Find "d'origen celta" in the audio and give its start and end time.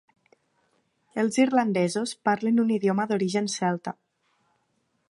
3.13-3.97